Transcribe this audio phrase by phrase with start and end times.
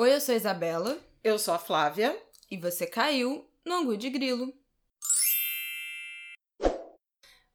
[0.00, 0.96] Oi, eu sou a Isabela.
[1.24, 2.16] Eu sou a Flávia.
[2.48, 4.54] E você caiu no Angu de Grilo.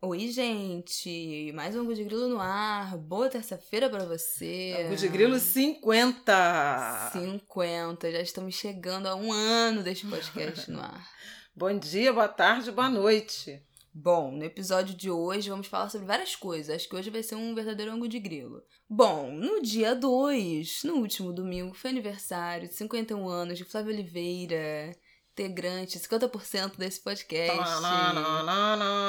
[0.02, 1.54] Oi, gente!
[1.54, 2.98] Mais um Angu de Grilo no ar.
[2.98, 4.76] Boa terça-feira para você.
[4.78, 7.12] Angu de Grilo 50!
[7.14, 8.12] 50.
[8.12, 11.10] Já estamos chegando a um ano deste podcast no ar.
[11.56, 13.66] Bom dia, boa tarde, boa noite.
[13.96, 16.76] Bom, no episódio de hoje vamos falar sobre várias coisas.
[16.76, 18.64] Acho que hoje vai ser um verdadeiro ângulo de grilo.
[18.90, 24.92] Bom, no dia 2, no último domingo, foi aniversário de 51 anos de Flávia Oliveira,
[25.32, 27.56] integrante, 50% desse podcast.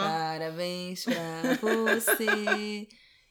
[0.02, 2.86] Parabéns pra você.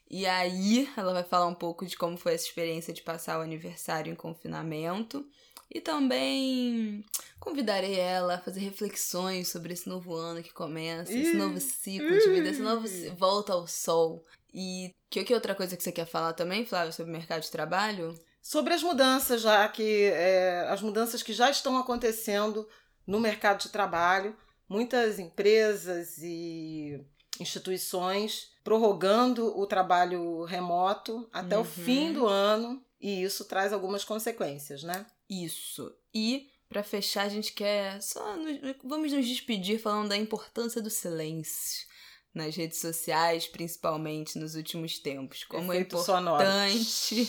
[0.09, 3.43] E aí, ela vai falar um pouco de como foi essa experiência de passar o
[3.43, 5.23] aniversário em confinamento.
[5.69, 7.03] E também
[7.39, 12.29] convidarei ela a fazer reflexões sobre esse novo ano que começa, esse novo ciclo de
[12.29, 14.23] vida, esse novo volta ao sol.
[14.53, 17.51] E que, que outra coisa que você quer falar também, Flávia, sobre o mercado de
[17.51, 18.17] trabalho?
[18.41, 22.67] Sobre as mudanças já que é, as mudanças que já estão acontecendo
[23.05, 24.35] no mercado de trabalho,
[24.67, 26.99] muitas empresas e
[27.39, 31.61] instituições prorrogando o trabalho remoto até uhum.
[31.61, 35.05] o fim do ano e isso traz algumas consequências, né?
[35.41, 35.91] Isso.
[36.13, 40.89] E para fechar, a gente quer só nos, vamos nos despedir falando da importância do
[40.89, 41.87] silêncio
[42.33, 45.43] nas redes sociais, principalmente nos últimos tempos.
[45.43, 47.27] Como é Efeito é importante sonoro.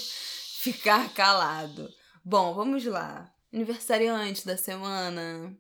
[0.61, 1.93] ficar calado.
[2.25, 3.31] Bom, vamos lá.
[3.53, 5.55] Aniversariante da semana.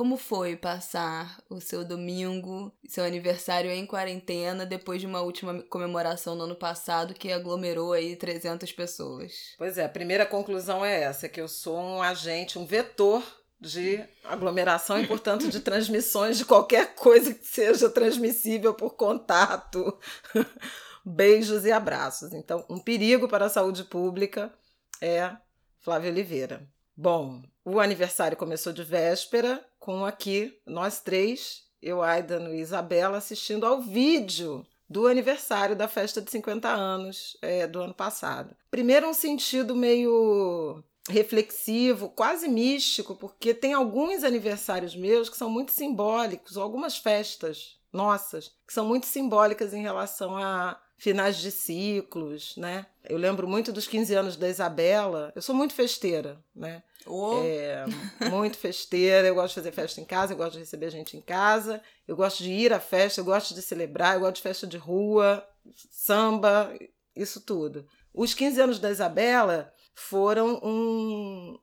[0.00, 6.34] Como foi passar o seu domingo, seu aniversário em quarentena, depois de uma última comemoração
[6.34, 9.54] no ano passado que aglomerou aí 300 pessoas?
[9.58, 13.22] Pois é, a primeira conclusão é essa, que eu sou um agente, um vetor
[13.60, 19.98] de aglomeração e, portanto, de transmissões de qualquer coisa que seja transmissível por contato.
[21.04, 22.32] Beijos e abraços.
[22.32, 24.50] Então, um perigo para a saúde pública
[24.98, 25.36] é
[25.78, 26.66] Flávia Oliveira.
[27.02, 33.64] Bom, o aniversário começou de véspera, com aqui nós três, eu, Aidan e Isabela, assistindo
[33.64, 38.54] ao vídeo do aniversário da festa de 50 anos é, do ano passado.
[38.70, 45.72] Primeiro, um sentido meio reflexivo, quase místico, porque tem alguns aniversários meus que são muito
[45.72, 52.84] simbólicos, algumas festas nossas que são muito simbólicas em relação a finais de ciclos, né?
[53.08, 55.32] Eu lembro muito dos 15 anos da Isabela.
[55.34, 56.82] Eu sou muito festeira, né?
[57.06, 57.40] Oh.
[57.42, 57.84] É,
[58.30, 59.26] muito festeira.
[59.26, 62.16] Eu gosto de fazer festa em casa, eu gosto de receber gente em casa, eu
[62.16, 65.46] gosto de ir à festa, eu gosto de celebrar, eu gosto de festa de rua,
[65.90, 66.72] samba,
[67.14, 67.86] isso tudo.
[68.12, 71.58] Os 15 anos da Isabela foram um,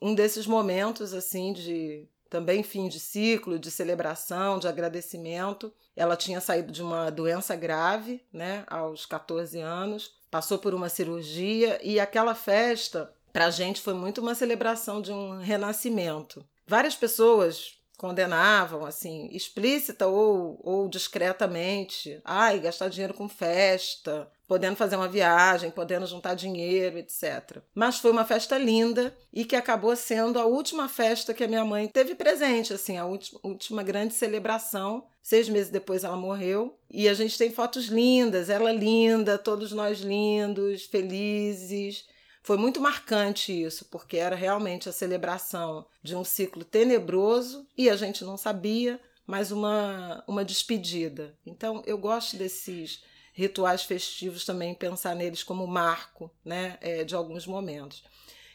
[0.00, 5.70] um desses momentos assim de também fim de ciclo, de celebração, de agradecimento.
[5.94, 11.78] Ela tinha saído de uma doença grave, né, aos 14 anos, passou por uma cirurgia
[11.82, 16.44] e aquela festa para a gente foi muito uma celebração de um renascimento.
[16.66, 24.96] Várias pessoas condenavam, assim, explícita ou, ou discretamente, ai, gastar dinheiro com festa, podendo fazer
[24.96, 27.58] uma viagem, podendo juntar dinheiro, etc.
[27.72, 31.64] Mas foi uma festa linda e que acabou sendo a última festa que a minha
[31.64, 35.06] mãe teve presente, assim, a última, última grande celebração.
[35.22, 40.00] Seis meses depois ela morreu e a gente tem fotos lindas, ela linda, todos nós
[40.00, 42.04] lindos, felizes.
[42.42, 47.96] Foi muito marcante isso, porque era realmente a celebração de um ciclo tenebroso e a
[47.96, 51.36] gente não sabia, mas uma, uma despedida.
[51.46, 57.46] Então eu gosto desses rituais festivos também, pensar neles como marco né, é, de alguns
[57.46, 58.02] momentos.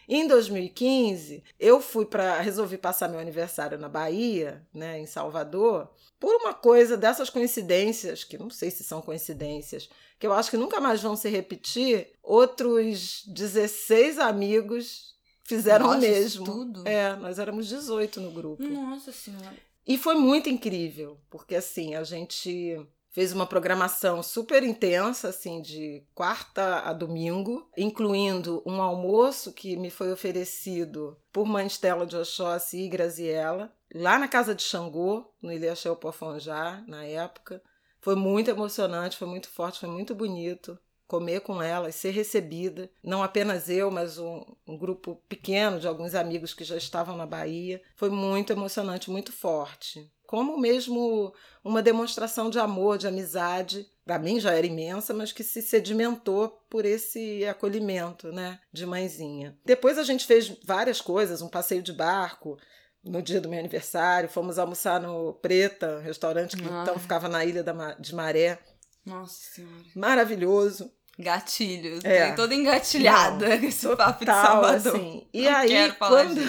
[0.07, 6.33] Em 2015, eu fui para resolvi passar meu aniversário na Bahia, né, em Salvador, por
[6.35, 10.79] uma coisa dessas coincidências, que não sei se são coincidências, que eu acho que nunca
[10.79, 12.13] mais vão se repetir.
[12.23, 16.45] Outros 16 amigos fizeram Nossa, o mesmo.
[16.45, 16.87] Tudo?
[16.87, 18.63] É, nós éramos 18 no grupo.
[18.63, 19.55] Nossa Senhora.
[19.85, 22.77] E foi muito incrível, porque assim, a gente
[23.17, 29.89] fez uma programação super intensa, assim, de quarta a domingo, incluindo um almoço que me
[29.89, 35.51] foi oferecido por Mãe Estela de Oxóssi e Graziella, lá na casa de Xangô, no
[35.51, 37.59] Ilhaxeu Pofonjá, na época.
[37.99, 40.77] Foi muito emocionante, foi muito forte, foi muito bonito
[41.07, 46.13] comer com elas, ser recebida, não apenas eu, mas um, um, grupo pequeno de alguns
[46.13, 47.81] amigos que já estavam na Bahia.
[47.95, 51.33] Foi muito emocionante, muito forte como mesmo
[51.63, 53.87] uma demonstração de amor, de amizade.
[54.05, 59.57] Para mim já era imensa, mas que se sedimentou por esse acolhimento, né, de mãezinha.
[59.65, 62.57] Depois a gente fez várias coisas, um passeio de barco
[63.03, 66.81] no dia do meu aniversário, fomos almoçar no Preta, restaurante que ah.
[66.83, 67.63] então ficava na ilha
[67.99, 68.59] de Maré.
[69.05, 69.83] Nossa Senhora.
[69.95, 70.91] Maravilhoso.
[71.17, 71.99] Gatilho.
[72.03, 72.33] É.
[72.33, 74.95] Toda engatilhada com esse papo de Salvador.
[74.95, 75.27] Assim.
[75.33, 76.41] E Não aí, quando.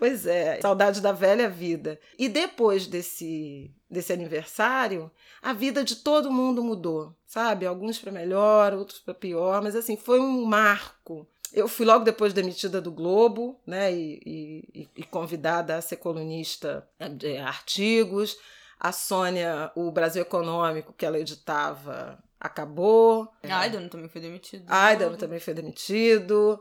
[0.00, 2.00] Pois é, saudade da velha vida.
[2.18, 5.10] E depois desse, desse aniversário,
[5.42, 7.66] a vida de todo mundo mudou, sabe?
[7.66, 11.28] Alguns para melhor, outros para pior, mas assim, foi um marco.
[11.52, 13.92] Eu fui logo depois demitida do Globo, né?
[13.92, 16.88] E, e, e convidada a ser colunista
[17.18, 18.38] de artigos.
[18.78, 23.28] A Sônia, o Brasil Econômico, que ela editava, acabou.
[23.42, 24.64] Aidan também foi demitido.
[24.66, 26.58] Aidan também foi demitido.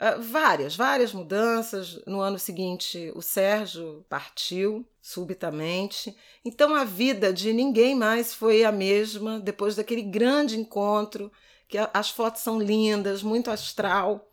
[0.00, 2.00] Uh, várias, várias mudanças.
[2.06, 6.16] No ano seguinte, o Sérgio partiu subitamente.
[6.44, 11.30] Então a vida de ninguém mais foi a mesma depois daquele grande encontro,
[11.68, 14.28] que as fotos são lindas, muito astral.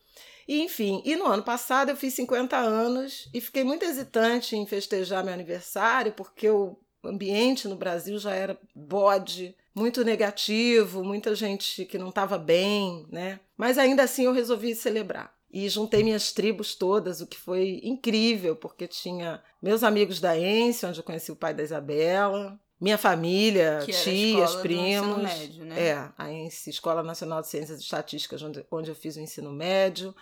[0.47, 4.65] E, enfim, e no ano passado eu fiz 50 anos e fiquei muito hesitante em
[4.65, 11.85] festejar meu aniversário, porque o ambiente no Brasil já era bode, muito negativo, muita gente
[11.85, 13.39] que não estava bem, né?
[13.55, 15.38] Mas ainda assim eu resolvi celebrar.
[15.51, 20.85] E juntei minhas tribos todas, o que foi incrível, porque tinha meus amigos da ENSE,
[20.85, 25.23] onde eu conheci o pai da Isabela, minha família, tias, primos.
[25.23, 25.87] Médio, né?
[25.87, 29.51] É, a ENSE, Escola Nacional de Ciências e Estatísticas, onde, onde eu fiz o ensino
[29.51, 30.13] médio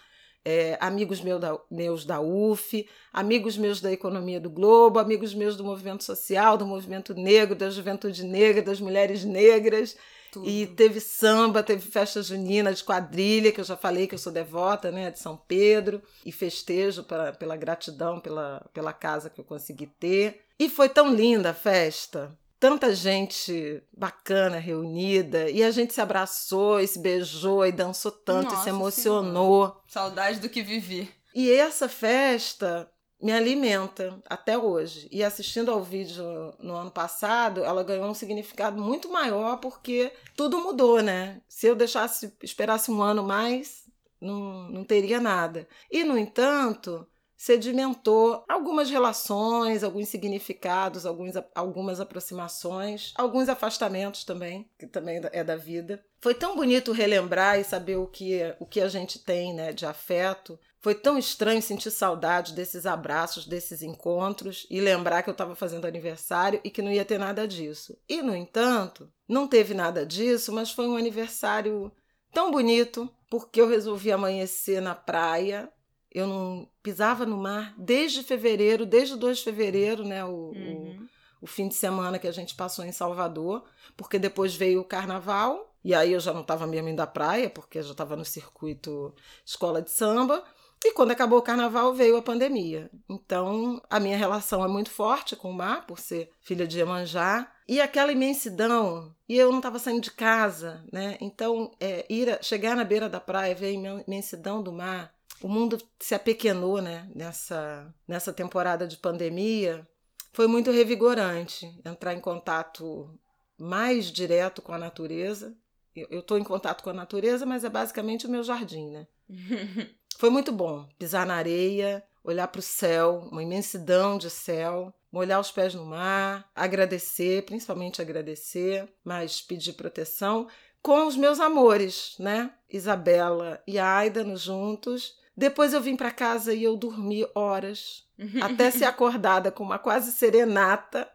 [0.48, 5.58] é, amigos meu da, meus da UF, amigos meus da Economia do Globo, amigos meus
[5.58, 9.98] do movimento social, do movimento negro, da juventude negra, das mulheres negras.
[10.32, 10.48] Tudo.
[10.48, 14.32] E teve samba, teve festa junina de quadrilha, que eu já falei que eu sou
[14.32, 19.46] devota, né, de São Pedro, e festejo pra, pela gratidão pela, pela casa que eu
[19.46, 20.42] consegui ter.
[20.60, 26.80] E foi tão linda a festa tanta gente bacana reunida e a gente se abraçou
[26.80, 29.66] e se beijou e dançou tanto Nossa, e se emocionou.
[29.66, 29.82] Senhora.
[29.88, 31.10] Saudade do que vivi.
[31.36, 32.90] E essa festa
[33.22, 35.08] me alimenta até hoje.
[35.12, 36.24] E assistindo ao vídeo
[36.60, 41.42] no ano passado, ela ganhou um significado muito maior porque tudo mudou, né?
[41.48, 43.86] Se eu deixasse, esperasse um ano mais,
[44.22, 45.68] não, não teria nada.
[45.92, 54.88] E, no entanto, sedimentou algumas relações, alguns significados, alguns, algumas aproximações, alguns afastamentos também, que
[54.88, 56.04] também é da vida.
[56.20, 59.86] Foi tão bonito relembrar e saber o que, o que a gente tem né, de
[59.86, 60.60] afeto.
[60.80, 65.86] Foi tão estranho sentir saudade desses abraços, desses encontros e lembrar que eu estava fazendo
[65.86, 67.98] aniversário e que não ia ter nada disso.
[68.08, 71.92] E, no entanto, não teve nada disso, mas foi um aniversário
[72.32, 75.72] tão bonito porque eu resolvi amanhecer na praia
[76.12, 80.24] eu não pisava no mar desde fevereiro, desde o 2 de fevereiro, né?
[80.26, 81.08] O, uhum.
[81.42, 83.64] o, o, fim de semana que a gente passou em Salvador,
[83.96, 87.50] porque depois veio o carnaval, e aí eu já não estava mesmo indo à praia,
[87.50, 89.14] porque eu já estava no circuito
[89.46, 90.44] escola de samba.
[90.84, 92.90] E quando acabou o carnaval veio a pandemia.
[93.10, 97.52] Então a minha relação é muito forte com o mar, por ser filha de Iemanjá.
[97.68, 101.18] E aquela imensidão, e eu não estava saindo de casa, né?
[101.20, 105.78] Então, é, ir chegar na beira da praia, ver a imensidão do mar, o mundo
[106.00, 109.86] se apequenou né, nessa, nessa temporada de pandemia.
[110.32, 113.10] Foi muito revigorante entrar em contato
[113.58, 115.56] mais direto com a natureza.
[115.96, 119.08] Eu estou em contato com a natureza, mas é basicamente o meu jardim, né?
[120.18, 125.40] Foi muito bom pisar na areia, olhar para o céu, uma imensidão de céu, molhar
[125.40, 130.48] os pés no mar, agradecer, principalmente agradecer, mas pedir proteção
[130.82, 132.52] com os meus amores, né?
[132.70, 138.04] Isabela e Aida nos juntos depois eu vim para casa e eu dormi horas,
[138.42, 141.08] até ser acordada com uma quase serenata.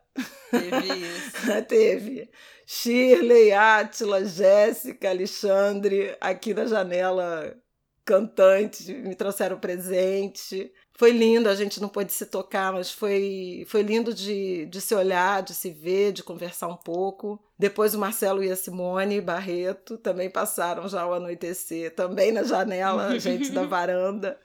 [0.49, 1.65] Teve isso.
[1.67, 2.31] Teve.
[2.65, 7.53] Shirley, Átila, Jéssica, Alexandre, aqui na janela
[8.05, 10.73] cantante, me trouxeram presente.
[10.95, 14.95] Foi lindo, a gente não pôde se tocar, mas foi, foi lindo de, de se
[14.95, 17.43] olhar, de se ver, de conversar um pouco.
[17.59, 23.19] Depois o Marcelo e a Simone Barreto também passaram já o anoitecer, também na janela,
[23.19, 24.39] gente da varanda.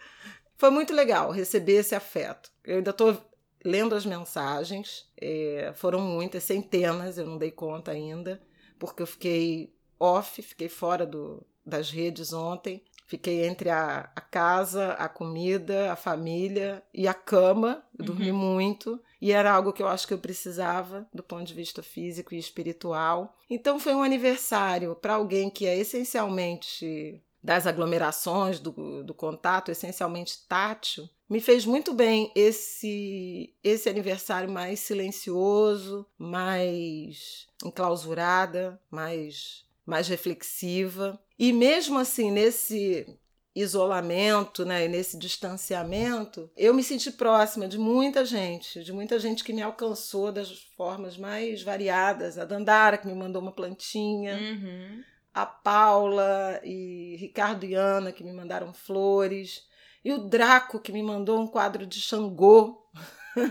[0.56, 2.50] Foi muito legal receber esse afeto.
[2.64, 3.16] Eu ainda estou
[3.64, 8.42] lendo as mensagens, é, foram muitas, centenas, eu não dei conta ainda,
[8.80, 12.84] porque eu fiquei off, fiquei fora do, das redes ontem.
[13.08, 17.84] Fiquei entre a, a casa, a comida, a família e a cama.
[17.98, 18.38] Eu dormi uhum.
[18.38, 19.02] muito.
[19.20, 22.38] E era algo que eu acho que eu precisava do ponto de vista físico e
[22.38, 23.36] espiritual.
[23.50, 30.46] Então foi um aniversário para alguém que é essencialmente das aglomerações, do, do contato, essencialmente
[30.50, 41.20] tátil, me fez muito bem esse esse aniversário mais silencioso, mais enclausurada, mais mais reflexiva.
[41.40, 43.08] E mesmo assim, nesse
[43.56, 49.54] isolamento, né, nesse distanciamento, eu me senti próxima de muita gente, de muita gente que
[49.54, 52.38] me alcançou das formas mais variadas.
[52.38, 54.38] A Dandara, que me mandou uma plantinha.
[54.38, 55.04] Uhum.
[55.34, 59.68] a Paula e Ricardo e Ana que me mandaram flores,
[60.04, 62.84] e o Draco que me mandou um quadro de Xangô.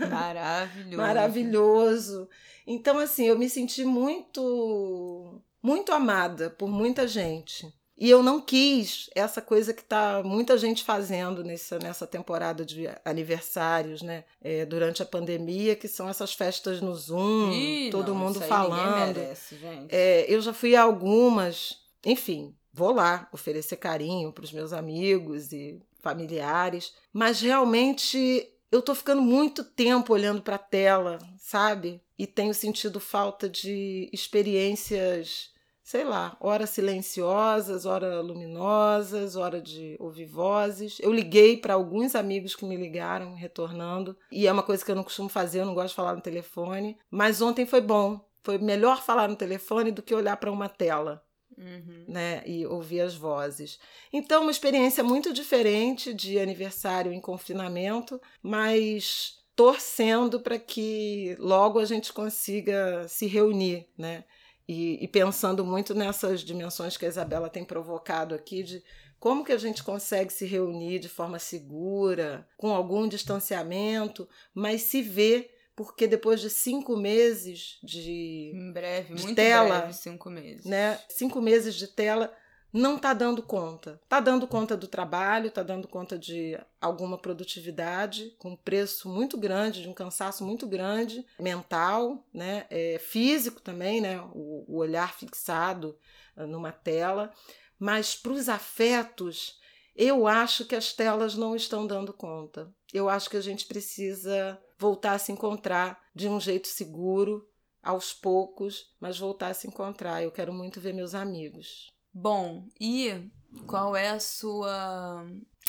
[0.09, 0.97] Maravilhoso.
[0.97, 2.29] Maravilhoso.
[2.65, 7.67] Então, assim, eu me senti muito, muito amada por muita gente.
[7.99, 12.87] E eu não quis essa coisa que tá muita gente fazendo nessa, nessa temporada de
[13.03, 14.23] aniversários, né?
[14.39, 19.15] É, durante a pandemia, que são essas festas no Zoom, Ih, todo não, mundo falando.
[19.15, 19.87] merece, gente.
[19.93, 25.51] É, eu já fui a algumas, enfim, vou lá oferecer carinho para os meus amigos
[25.51, 31.99] e familiares, mas realmente eu tô ficando muito tempo olhando para a tela, sabe?
[32.17, 35.51] E tenho sentido falta de experiências,
[35.87, 40.97] sei lá, hora silenciosas, hora luminosas, hora de ouvir vozes.
[40.99, 44.97] Eu liguei para alguns amigos que me ligaram, retornando, e é uma coisa que eu
[44.97, 48.19] não costumo fazer, eu não gosto de falar no telefone, mas ontem foi bom.
[48.43, 51.23] Foi melhor falar no telefone do que olhar para uma tela
[51.57, 52.03] Uhum.
[52.07, 53.79] né, e ouvir as vozes.
[54.11, 61.85] Então, uma experiência muito diferente de aniversário em confinamento, mas torcendo para que logo a
[61.85, 64.23] gente consiga se reunir, né?
[64.67, 68.83] E, e pensando muito nessas dimensões que a Isabela tem provocado aqui de
[69.19, 75.01] como que a gente consegue se reunir de forma segura, com algum distanciamento, mas se
[75.01, 80.65] ver porque depois de cinco meses de, Em breve, de muito tela, breve, cinco meses.
[80.65, 82.33] né, cinco meses de tela,
[82.77, 83.99] não está dando conta.
[84.03, 89.37] Está dando conta do trabalho, está dando conta de alguma produtividade, com um preço muito
[89.37, 95.13] grande, de um cansaço muito grande, mental, né, é, físico também, né, o, o olhar
[95.13, 95.97] fixado
[96.35, 97.33] ah, numa tela.
[97.79, 99.59] Mas para os afetos,
[99.95, 102.71] eu acho que as telas não estão dando conta.
[102.93, 107.47] Eu acho que a gente precisa voltar a se encontrar de um jeito seguro,
[107.87, 110.21] aos poucos, mas voltar a se encontrar.
[110.21, 111.87] Eu quero muito ver meus amigos.
[112.19, 113.29] Bom, e
[113.67, 115.23] qual é a sua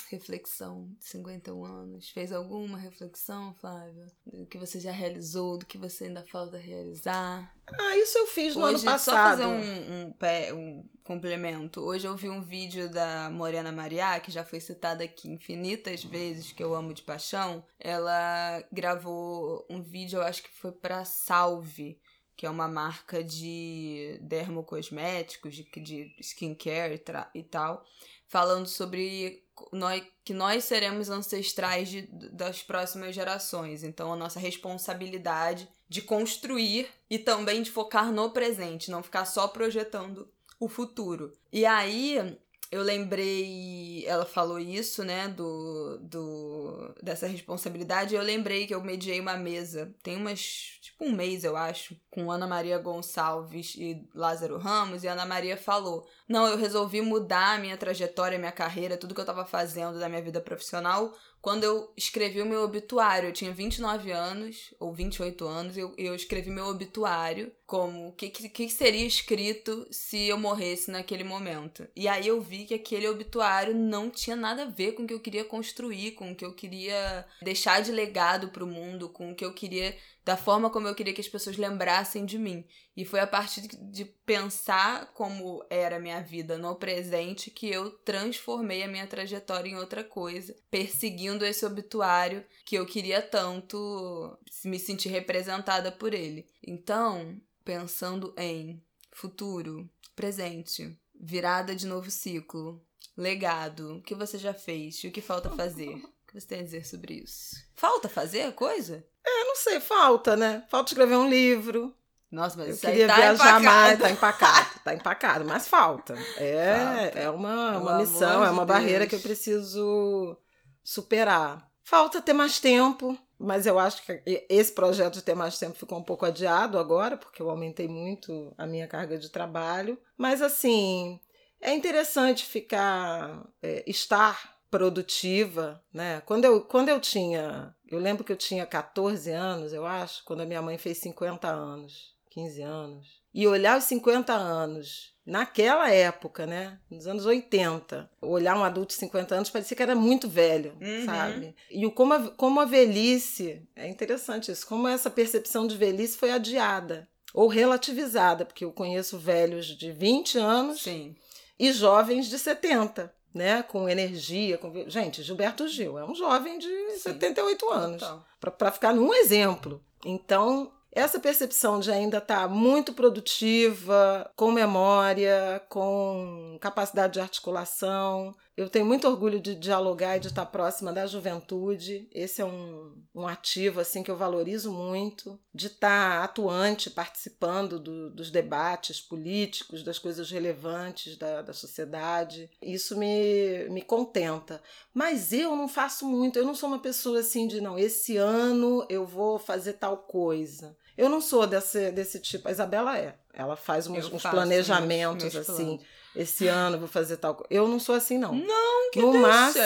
[0.09, 2.09] reflexão de 51 anos?
[2.09, 4.07] Fez alguma reflexão, Flávia?
[4.25, 7.53] Do que você já realizou, do que você ainda falta realizar?
[7.67, 9.29] Ah, isso eu fiz no Hoje, ano só passado.
[9.29, 11.81] fazer um, um, pé- um complemento.
[11.81, 16.51] Hoje eu vi um vídeo da Morena Mariá, que já foi citada aqui infinitas vezes,
[16.51, 17.63] que eu amo de paixão.
[17.79, 21.99] Ela gravou um vídeo, eu acho que foi pra Salve,
[22.39, 26.95] que é uma marca de dermocosméticos, de, de skincare
[27.33, 27.85] e, e tal,
[28.29, 29.43] falando sobre
[29.73, 33.83] nós, que nós seremos ancestrais de- das próximas gerações.
[33.83, 39.45] Então, a nossa responsabilidade de construir e também de focar no presente, não ficar só
[39.45, 41.33] projetando o futuro.
[41.51, 42.37] E aí,
[42.71, 49.19] eu lembrei, ela falou isso, né, do, do dessa responsabilidade, eu lembrei que eu mediei
[49.19, 54.57] uma mesa, tem umas, tipo um mês, eu acho, com Ana Maria Gonçalves e Lázaro
[54.57, 58.97] Ramos, e Ana Maria falou: "Não, eu resolvi mudar a minha trajetória, a minha carreira,
[58.97, 63.29] tudo que eu tava fazendo da minha vida profissional quando eu escrevi o meu obituário,
[63.29, 68.11] eu tinha 29 anos, ou 28 anos, e eu, eu escrevi meu obituário como o
[68.13, 71.87] que, que, seria escrito se eu morresse naquele momento.
[71.95, 75.13] E aí eu vi que aquele obituário não tinha nada a ver com o que
[75.13, 79.35] eu queria construir, com o que eu queria deixar de legado pro mundo, com o
[79.35, 79.95] que eu queria,
[80.29, 82.63] da forma como eu queria que as pessoas lembrassem de mim.
[82.95, 87.89] E foi a partir de- pensar como era a minha vida no presente que eu
[87.89, 94.77] transformei a minha trajetória em outra coisa, perseguindo esse obituário que eu queria tanto me
[94.77, 96.45] sentir representada por ele.
[96.61, 98.79] Então, pensando em
[99.11, 102.79] futuro, presente, virada de novo ciclo,
[103.17, 105.99] legado, o que você já fez e o que falta fazer?
[106.29, 107.55] O que você tem a dizer sobre isso?
[107.75, 109.03] Falta fazer a coisa?
[109.25, 110.63] Eu não sei, falta, né?
[110.69, 111.91] Falta escrever um livro.
[112.31, 113.63] Nossa, mas Eu isso aí queria tá viajar empacado.
[113.63, 113.99] mais.
[113.99, 116.13] Tá empacado, tá empacado, mas falta.
[116.37, 117.19] É, Falta.
[117.19, 119.09] é uma, Pelo uma missão, é uma barreira Deus.
[119.09, 120.37] que eu preciso
[120.83, 121.67] superar.
[121.83, 125.97] Falta ter mais tempo, mas eu acho que esse projeto de ter mais tempo ficou
[125.97, 129.97] um pouco adiado agora, porque eu aumentei muito a minha carga de trabalho.
[130.15, 131.19] Mas assim,
[131.59, 136.21] é interessante ficar, é, estar produtiva, né?
[136.25, 140.41] Quando eu, quando eu tinha, eu lembro que eu tinha 14 anos, eu acho, quando
[140.41, 143.19] a minha mãe fez 50 anos, 15 anos.
[143.33, 146.79] E olhar os 50 anos naquela época, né?
[146.89, 151.05] Nos anos 80, olhar um adulto de 50 anos parecia que era muito velho, Uhum.
[151.05, 151.55] sabe?
[151.69, 156.17] E o, como, a, como a velhice, é interessante isso, como essa percepção de velhice
[156.17, 161.15] foi adiada ou relativizada, porque eu conheço velhos de 20 anos Sim.
[161.59, 163.63] e jovens de 70, né?
[163.63, 164.57] Com energia.
[164.57, 164.71] Com...
[164.89, 167.11] Gente, Gilberto Gil é um jovem de Sim.
[167.11, 168.03] 78 anos
[168.39, 169.81] para ficar num exemplo.
[170.05, 178.35] Então, essa percepção de ainda estar tá muito produtiva, com memória, com capacidade de articulação.
[178.59, 182.09] Eu tenho muito orgulho de dialogar e de estar próxima da juventude.
[182.11, 185.39] Esse é um, um ativo assim que eu valorizo muito.
[185.55, 192.51] De estar atuante, participando do, dos debates políticos, das coisas relevantes da, da sociedade.
[192.61, 194.61] Isso me, me contenta.
[194.93, 196.37] Mas eu não faço muito.
[196.37, 200.75] Eu não sou uma pessoa assim de, não, esse ano eu vou fazer tal coisa.
[200.97, 202.49] Eu não sou desse, desse tipo.
[202.49, 203.15] A Isabela é.
[203.33, 205.79] Ela faz uns, uns planejamentos meus, meus assim.
[206.19, 207.47] Esse ano vou fazer tal coisa.
[207.49, 208.35] Eu não sou assim, não.
[208.35, 209.63] Não, que no máximo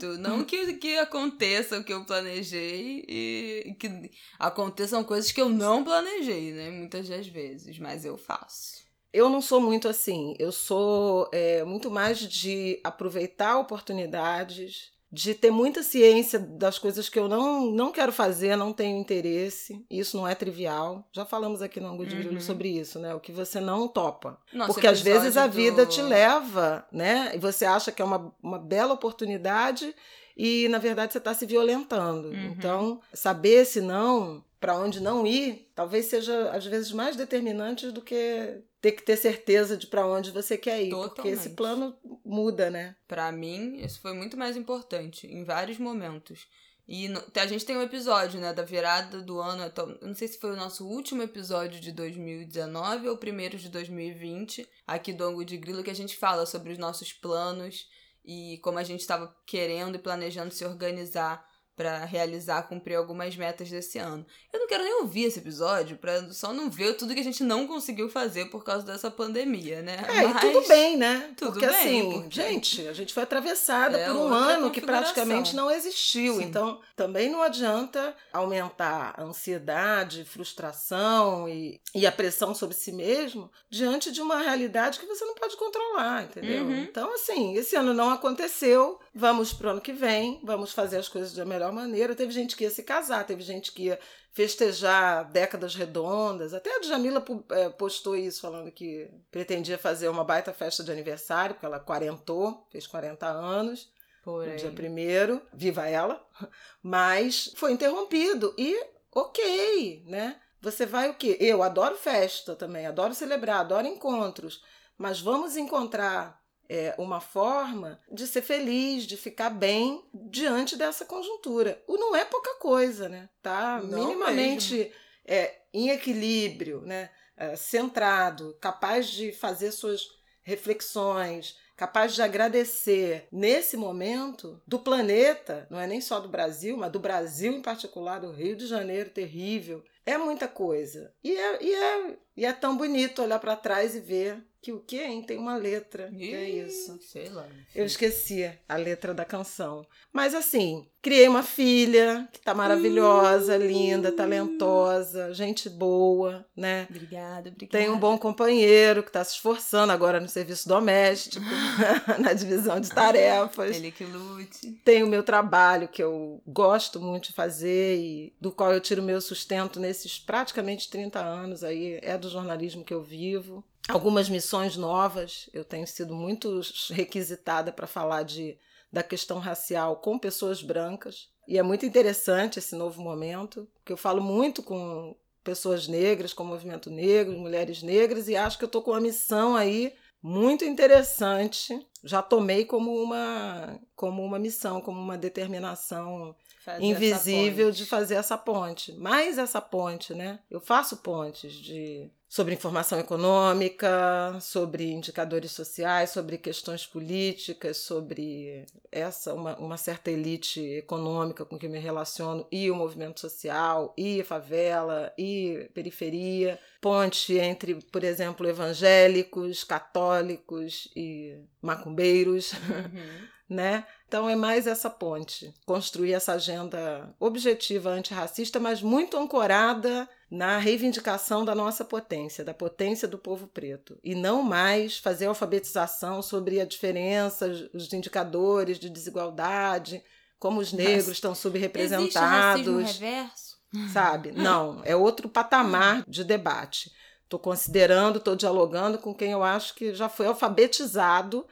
[0.00, 0.18] certo.
[0.18, 5.84] Não que, que aconteça o que eu planejei e que aconteçam coisas que eu não
[5.84, 6.70] planejei, né?
[6.70, 8.80] Muitas das vezes, mas eu faço.
[9.12, 10.34] Eu não sou muito assim.
[10.38, 17.18] Eu sou é, muito mais de aproveitar oportunidades de ter muita ciência das coisas que
[17.18, 19.84] eu não, não quero fazer, não tenho interesse.
[19.90, 21.04] Isso não é trivial.
[21.12, 22.40] Já falamos aqui no Angu de Grilo uhum.
[22.40, 23.12] sobre isso, né?
[23.14, 24.38] O que você não topa.
[24.52, 25.90] Nossa, Porque às vezes a vida do...
[25.90, 27.32] te leva, né?
[27.34, 29.94] E você acha que é uma, uma bela oportunidade
[30.36, 32.28] e na verdade você está se violentando.
[32.28, 32.54] Uhum.
[32.56, 38.02] Então, saber se não, para onde não ir, talvez seja às vezes mais determinante do
[38.02, 41.14] que ter que ter certeza de para onde você quer ir, Totalmente.
[41.14, 42.94] porque esse plano muda, né?
[43.08, 46.46] Para mim, isso foi muito mais importante em vários momentos.
[46.86, 49.64] E no, a gente tem um episódio, né, da virada do ano.
[49.64, 53.56] Então, eu não sei se foi o nosso último episódio de 2019 ou o primeiro
[53.56, 57.86] de 2020, aqui do Ango de Grilo, que a gente fala sobre os nossos planos
[58.24, 63.70] e como a gente estava querendo e planejando se organizar para realizar, cumprir algumas metas
[63.70, 64.26] desse ano.
[64.52, 67.42] Eu não quero nem ouvir esse episódio para só não ver tudo que a gente
[67.42, 69.96] não conseguiu fazer por causa dessa pandemia, né?
[70.08, 70.36] É, Mas...
[70.36, 71.32] e tudo bem, né?
[71.36, 72.30] Tudo porque bem, assim, porque...
[72.30, 76.36] gente, a gente foi atravessada é por um ano que praticamente não existiu.
[76.36, 76.44] Sim.
[76.44, 83.50] Então, também não adianta aumentar a ansiedade, frustração e, e a pressão sobre si mesmo
[83.70, 86.64] diante de uma realidade que você não pode controlar, entendeu?
[86.64, 86.82] Uhum.
[86.82, 91.32] Então, assim, esse ano não aconteceu, vamos pro ano que vem, vamos fazer as coisas
[91.32, 92.14] da melhor maneira.
[92.14, 93.98] Teve gente que ia se casar, teve gente que ia
[94.32, 96.54] festejar décadas redondas.
[96.54, 101.54] Até a Djamila é, postou isso, falando que pretendia fazer uma baita festa de aniversário,
[101.54, 103.90] porque ela quarentou, fez 40 anos.
[104.22, 104.50] Porém.
[104.52, 106.24] No dia primeiro, viva ela.
[106.82, 108.78] Mas foi interrompido e
[109.12, 110.40] ok, né?
[110.60, 111.38] Você vai o quê?
[111.40, 114.62] Eu adoro festa também, adoro celebrar, adoro encontros.
[114.96, 116.39] Mas vamos encontrar
[116.70, 121.82] é, uma forma de ser feliz, de ficar bem diante dessa conjuntura.
[121.84, 123.28] O não é pouca coisa, né?
[123.42, 124.92] Tá não minimamente
[125.26, 127.10] é, em equilíbrio, né?
[127.36, 130.06] É, centrado, capaz de fazer suas
[130.42, 136.92] reflexões, capaz de agradecer nesse momento do planeta, não é nem só do Brasil, mas
[136.92, 139.82] do Brasil em particular, do Rio de Janeiro terrível.
[140.06, 141.12] É muita coisa.
[141.24, 144.80] E é, e é, e é tão bonito olhar para trás e ver que o
[144.80, 145.22] que, hein?
[145.22, 146.10] Tem uma letra.
[146.12, 146.98] Ih, é isso.
[147.02, 147.46] Sei lá.
[147.74, 149.86] Eu esqueci a letra da canção.
[150.12, 156.86] Mas assim, criei uma filha que tá maravilhosa, uh, linda, talentosa, gente boa, né?
[156.90, 157.78] Obrigada, obrigada.
[157.78, 161.44] Tem um bom companheiro que tá se esforçando agora no serviço doméstico,
[162.20, 163.76] na divisão de tarefas.
[163.76, 164.72] Ele que lute.
[164.84, 169.02] Tem o meu trabalho que eu gosto muito de fazer e do qual eu tiro
[169.02, 171.98] meu sustento nesses praticamente 30 anos aí.
[172.02, 175.48] É do jornalismo que eu vivo algumas missões novas.
[175.52, 178.58] Eu tenho sido muito requisitada para falar de,
[178.92, 181.28] da questão racial com pessoas brancas.
[181.46, 186.44] E é muito interessante esse novo momento, porque eu falo muito com pessoas negras, com
[186.44, 190.64] o movimento negro, mulheres negras, e acho que eu estou com uma missão aí muito
[190.64, 191.84] interessante.
[192.04, 198.36] Já tomei como uma, como uma missão, como uma determinação fazer invisível de fazer essa
[198.36, 198.92] ponte.
[198.92, 200.40] Mais essa ponte, né?
[200.50, 209.34] Eu faço pontes de sobre informação econômica, sobre indicadores sociais, sobre questões políticas, sobre essa
[209.34, 214.24] uma, uma certa elite econômica com que me relaciono e o movimento social e a
[214.24, 223.28] favela e periferia, ponte entre, por exemplo, evangélicos, católicos e macumbeiros, uhum.
[223.48, 223.84] né?
[224.10, 231.44] Então é mais essa ponte, construir essa agenda objetiva antirracista, mas muito ancorada na reivindicação
[231.44, 236.64] da nossa potência, da potência do povo preto, e não mais fazer alfabetização sobre a
[236.64, 240.02] diferença, os indicadores de desigualdade,
[240.40, 242.66] como os negros Mas estão subrepresentados.
[242.66, 243.58] Existe reverso?
[243.92, 244.32] Sabe?
[244.34, 246.90] Não, é outro patamar de debate.
[247.22, 251.46] Estou considerando, estou dialogando com quem eu acho que já foi alfabetizado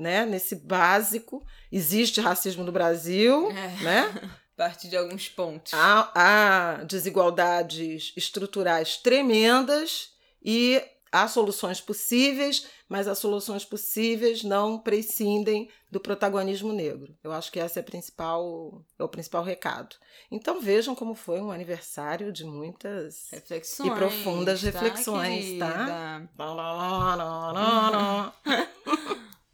[0.00, 1.44] né, nesse básico.
[1.70, 3.82] Existe racismo no Brasil, é.
[3.84, 4.30] né?
[4.56, 5.72] partir de alguns pontos.
[5.72, 10.10] Há, há desigualdades estruturais tremendas
[10.42, 17.16] e há soluções possíveis, mas as soluções possíveis não prescindem do protagonismo negro.
[17.24, 19.96] Eu acho que esse é, principal, é o principal recado.
[20.30, 25.72] Então vejam como foi um aniversário de muitas reflexões, e profundas reflexões, tá?
[25.72, 26.28] tá?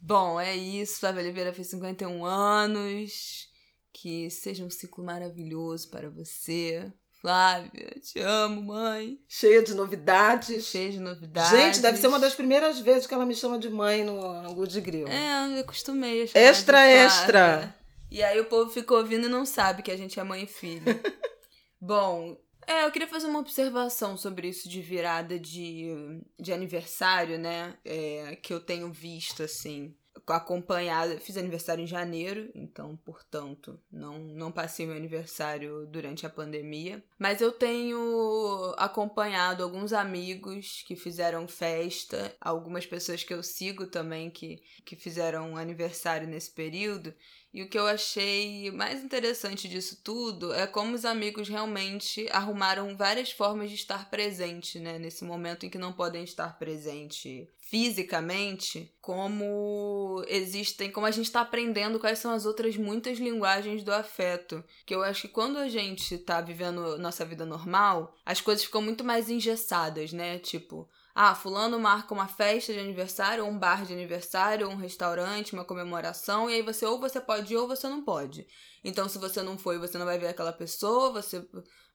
[0.07, 1.01] Bom, é isso.
[1.01, 3.49] Flávia Oliveira fez 51 anos.
[3.91, 6.89] Que seja um ciclo maravilhoso para você.
[7.19, 9.19] Flávia, te amo, mãe.
[9.27, 10.63] Cheia de novidades.
[10.63, 11.51] Cheia de novidades.
[11.51, 14.79] Gente, deve ser uma das primeiras vezes que ela me chama de mãe no de
[14.79, 15.09] Grilo.
[15.09, 17.75] É, eu acostumei a chamar Extra, extra.
[18.09, 20.47] E aí o povo ficou ouvindo e não sabe que a gente é mãe e
[20.47, 20.85] filho.
[21.81, 27.77] Bom, é, eu queria fazer uma observação sobre isso de virada de, de aniversário, né?
[27.85, 29.95] É, que eu tenho visto, assim
[30.33, 31.19] acompanhada.
[31.19, 37.03] Fiz aniversário em janeiro, então, portanto, não, não passei meu aniversário durante a pandemia.
[37.17, 44.29] Mas eu tenho acompanhado alguns amigos que fizeram festa, algumas pessoas que eu sigo também
[44.29, 47.13] que, que fizeram aniversário nesse período.
[47.53, 52.95] E o que eu achei mais interessante disso tudo é como os amigos realmente arrumaram
[52.95, 54.99] várias formas de estar presente, né?
[54.99, 61.41] Nesse momento em que não podem estar presente fisicamente, como existem, como a gente está
[61.41, 64.63] aprendendo quais são as outras muitas linguagens do afeto.
[64.85, 68.81] Que eu acho que quando a gente está vivendo nossa vida normal, as coisas ficam
[68.81, 70.39] muito mais engessadas, né?
[70.39, 70.87] Tipo,
[71.19, 76.47] ah, fulano marca uma festa de aniversário, um bar de aniversário, um restaurante, uma comemoração,
[76.47, 78.47] e aí você ou você pode ir ou você não pode.
[78.83, 81.43] Então, se você não foi, você não vai ver aquela pessoa, você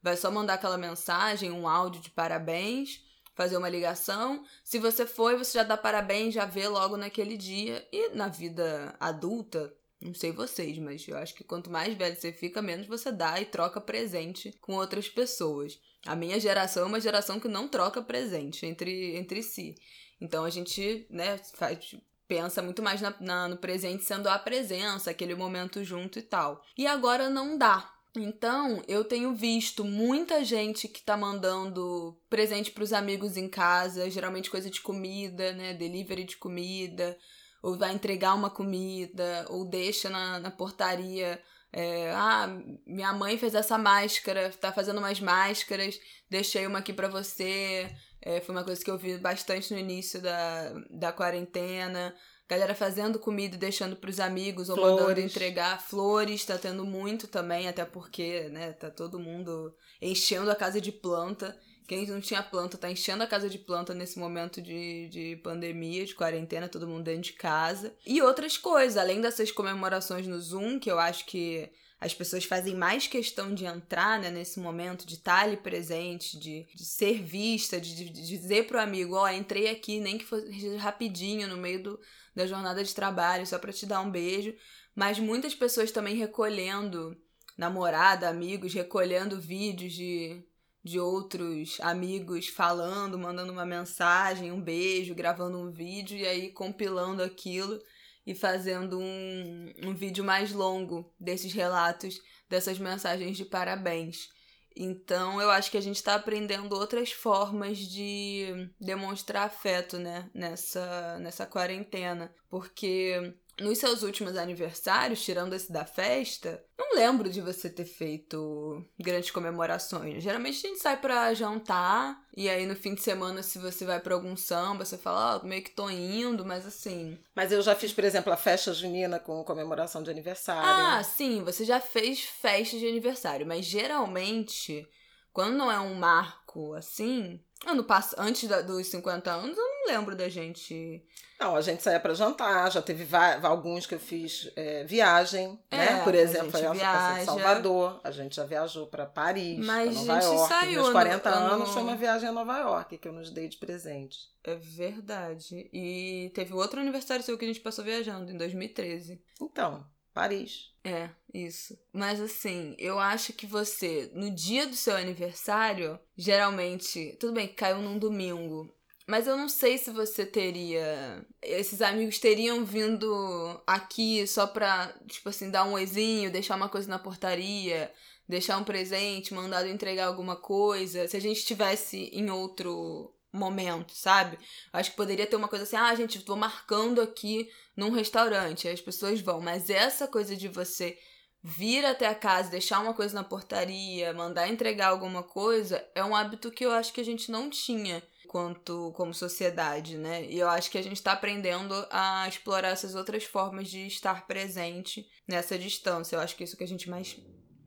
[0.02, 3.00] vai só mandar aquela mensagem, um áudio de parabéns,
[3.37, 4.44] fazer uma ligação.
[4.64, 7.87] Se você foi, você já dá parabéns, já vê logo naquele dia.
[7.92, 12.32] E na vida adulta, não sei vocês, mas eu acho que quanto mais velho você
[12.32, 15.78] fica, menos você dá e troca presente com outras pessoas.
[16.06, 19.74] A minha geração é uma geração que não troca presente entre, entre si.
[20.20, 25.10] Então a gente, né, faz, pensa muito mais na, na, no presente sendo a presença,
[25.10, 26.64] aquele momento junto e tal.
[26.76, 27.92] E agora não dá.
[28.14, 34.10] Então, eu tenho visto muita gente que tá mandando presente para os amigos em casa,
[34.10, 37.16] geralmente coisa de comida, né, delivery de comida,
[37.62, 42.48] ou vai entregar uma comida, ou deixa na, na portaria é, ah,
[42.87, 47.90] minha mãe fez essa máscara, tá fazendo umas máscaras, deixei uma aqui para você.
[48.20, 52.14] É, foi uma coisa que eu vi bastante no início da, da quarentena.
[52.48, 55.00] Galera fazendo comida e deixando pros amigos, ou flores.
[55.00, 60.54] mandando entregar flores, tá tendo muito também, até porque, né, tá todo mundo enchendo a
[60.54, 61.58] casa de planta.
[61.86, 66.06] Quem não tinha planta tá enchendo a casa de planta nesse momento de, de pandemia,
[66.06, 67.94] de quarentena, todo mundo dentro de casa.
[68.06, 71.70] E outras coisas, além dessas comemorações no Zoom, que eu acho que
[72.02, 76.66] as pessoas fazem mais questão de entrar né, nesse momento, de estar ali presente, de,
[76.74, 80.24] de ser vista, de, de, de dizer pro amigo, ó, oh, entrei aqui, nem que
[80.24, 82.00] fosse rapidinho no meio do,
[82.34, 84.52] da jornada de trabalho, só para te dar um beijo.
[84.96, 87.16] Mas muitas pessoas também recolhendo
[87.56, 90.44] namorada, amigos, recolhendo vídeos de
[90.84, 97.22] de outros amigos falando, mandando uma mensagem, um beijo, gravando um vídeo e aí compilando
[97.22, 97.80] aquilo
[98.26, 104.28] e fazendo um, um vídeo mais longo desses relatos, dessas mensagens de parabéns.
[104.74, 111.18] Então eu acho que a gente está aprendendo outras formas de demonstrar afeto, né, nessa,
[111.18, 112.34] nessa quarentena.
[112.48, 118.84] Porque nos seus últimos aniversários, tirando esse da festa, não lembro de você ter feito
[118.98, 120.22] grandes comemorações.
[120.22, 124.00] Geralmente a gente sai pra jantar e aí no fim de semana, se você vai
[124.00, 127.18] pra algum samba, você fala, ó, oh, meio que tô indo, mas assim.
[127.34, 130.62] Mas eu já fiz, por exemplo, a festa junina com comemoração de aniversário.
[130.62, 134.88] Ah, sim, você já fez festa de aniversário, mas geralmente,
[135.32, 139.87] quando não é um marco assim, Ano passo, antes da, dos 50 anos, eu não
[139.87, 141.05] lembro da gente.
[141.38, 143.07] Não, a gente saía para jantar, já teve
[143.42, 146.05] alguns que eu fiz é, viagem, é, né?
[146.05, 150.48] Por exemplo, a Salvador, a gente já viajou para Paris, para Nova York.
[150.48, 151.75] Saiu Meus 40 no, anos no...
[151.75, 154.18] foi uma viagem a Nova York que eu nos dei de presente.
[154.44, 155.68] É verdade.
[155.72, 159.22] E teve outro aniversário seu que a gente passou viajando, em 2013.
[159.40, 160.70] Então, Paris.
[160.85, 161.79] É, isso.
[161.92, 167.16] Mas assim, eu acho que você, no dia do seu aniversário, geralmente.
[167.20, 168.72] Tudo bem que caiu num domingo.
[169.07, 171.25] Mas eu não sei se você teria.
[171.42, 176.88] Esses amigos teriam vindo aqui só pra, tipo assim, dar um oizinho, deixar uma coisa
[176.88, 177.92] na portaria,
[178.29, 181.09] deixar um presente, mandado entregar alguma coisa.
[181.09, 184.38] Se a gente estivesse em outro momento, sabe?
[184.72, 188.80] Acho que poderia ter uma coisa assim, ah, gente, tô marcando aqui num restaurante, as
[188.80, 190.98] pessoas vão, mas essa coisa de você
[191.42, 196.14] vir até a casa, deixar uma coisa na portaria, mandar entregar alguma coisa, é um
[196.14, 200.24] hábito que eu acho que a gente não tinha quanto como sociedade, né?
[200.24, 204.26] E eu acho que a gente está aprendendo a explorar essas outras formas de estar
[204.26, 206.16] presente nessa distância.
[206.16, 207.14] Eu acho que é isso que a gente mais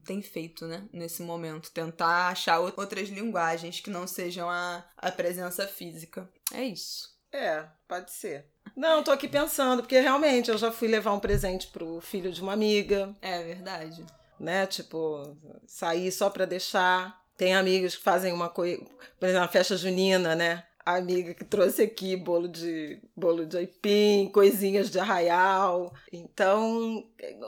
[0.05, 0.83] tem feito, né?
[0.93, 1.71] Nesse momento.
[1.71, 6.29] Tentar achar outras linguagens que não sejam a, a presença física.
[6.53, 7.13] É isso.
[7.31, 8.45] É, pode ser.
[8.75, 12.41] Não, tô aqui pensando, porque realmente eu já fui levar um presente pro filho de
[12.41, 13.13] uma amiga.
[13.21, 14.05] É verdade.
[14.39, 14.65] Né?
[14.67, 17.21] Tipo, sair só pra deixar.
[17.37, 18.81] Tem amigos que fazem uma coisa,
[19.19, 20.63] por exemplo, uma festa junina, né?
[20.85, 25.91] A amiga que trouxe aqui bolo de bolo de aipim, coisinhas de arraial.
[26.13, 27.03] Então,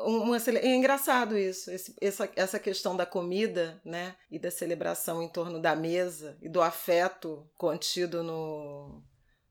[0.06, 4.16] uma, é engraçado isso, esse, essa, essa questão da comida, né?
[4.32, 9.04] E da celebração em torno da mesa e do afeto contido no,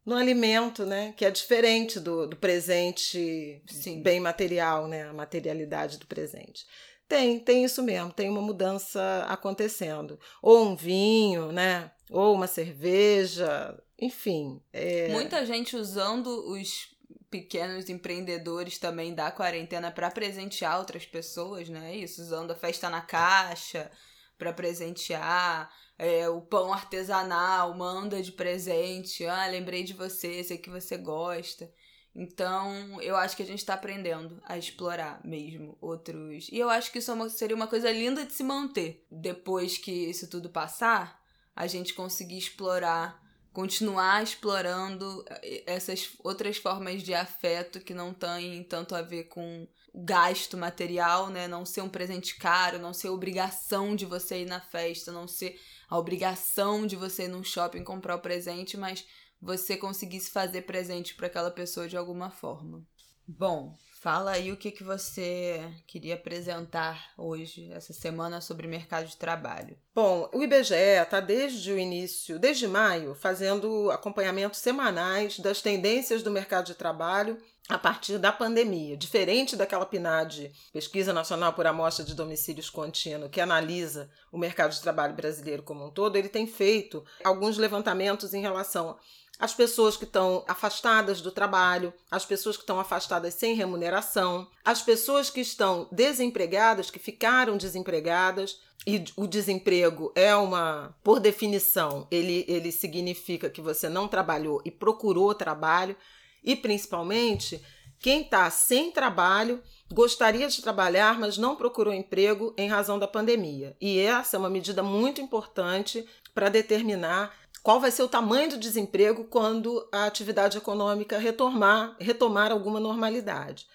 [0.04, 1.14] no alimento, né?
[1.16, 4.02] Que é diferente do, do presente Sim.
[4.02, 5.04] bem material, né?
[5.08, 6.66] A materialidade do presente.
[7.08, 10.18] Tem, tem isso mesmo, tem uma mudança acontecendo.
[10.42, 11.90] Ou um vinho, né?
[12.10, 14.60] Ou uma cerveja, enfim.
[14.72, 15.08] É...
[15.08, 16.96] Muita gente usando os
[17.30, 21.94] pequenos empreendedores também da quarentena para presentear outras pessoas, né?
[21.94, 23.90] Isso, usando a festa na caixa
[24.38, 30.70] para presentear, é, o pão artesanal, manda de presente, ah, lembrei de você, sei que
[30.70, 31.70] você gosta.
[32.18, 36.48] Então, eu acho que a gente está aprendendo a explorar mesmo outros.
[36.50, 39.04] E eu acho que isso é seria uma coisa linda de se manter.
[39.10, 41.20] Depois que isso tudo passar,
[41.54, 48.64] a gente conseguir explorar, continuar explorando eh, essas outras formas de afeto que não têm
[48.64, 51.46] tanto a ver com gasto material, né?
[51.46, 55.60] Não ser um presente caro, não ser obrigação de você ir na festa, não ser
[55.88, 59.06] a obrigação de você ir num shopping comprar o presente, mas
[59.40, 62.84] você conseguisse fazer presente para aquela pessoa de alguma forma.
[63.28, 69.16] Bom, fala aí o que, que você queria apresentar hoje, essa semana, sobre mercado de
[69.16, 69.76] trabalho.
[69.92, 76.30] Bom, o IBGE está desde o início, desde maio, fazendo acompanhamentos semanais das tendências do
[76.30, 77.36] mercado de trabalho
[77.68, 78.96] a partir da pandemia.
[78.96, 84.80] Diferente daquela PNAD, Pesquisa Nacional por Amostra de Domicílios Contínuo, que analisa o mercado de
[84.80, 88.96] trabalho brasileiro como um todo, ele tem feito alguns levantamentos em relação
[89.38, 94.80] as pessoas que estão afastadas do trabalho, as pessoas que estão afastadas sem remuneração, as
[94.80, 102.44] pessoas que estão desempregadas, que ficaram desempregadas, e o desemprego é uma, por definição, ele,
[102.46, 105.96] ele significa que você não trabalhou e procurou trabalho,
[106.42, 107.60] e principalmente
[107.98, 113.76] quem está sem trabalho gostaria de trabalhar, mas não procurou emprego em razão da pandemia.
[113.80, 117.34] E essa é uma medida muito importante para determinar
[117.66, 123.66] qual vai ser o tamanho do desemprego quando a atividade econômica retomar, retomar alguma normalidade.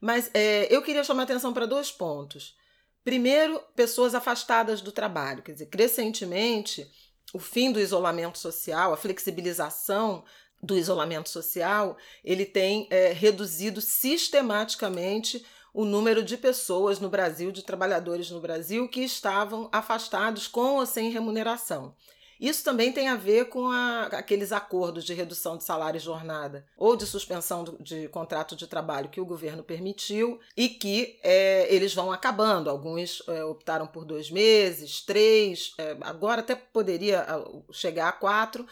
[0.00, 2.56] Mas é, eu queria chamar atenção para dois pontos.
[3.04, 6.90] Primeiro, pessoas afastadas do trabalho, quer dizer, crescentemente,
[7.32, 10.24] o fim do isolamento social, a flexibilização
[10.60, 17.62] do isolamento social, ele tem é, reduzido sistematicamente o número de pessoas no Brasil, de
[17.62, 21.94] trabalhadores no Brasil, que estavam afastados com ou sem remuneração.
[22.40, 26.66] Isso também tem a ver com a, aqueles acordos de redução de salário e jornada
[26.76, 31.66] ou de suspensão do, de contrato de trabalho que o governo permitiu e que é,
[31.74, 32.68] eles vão acabando.
[32.68, 37.26] Alguns é, optaram por dois meses, três, é, agora até poderia
[37.72, 38.66] chegar a quatro,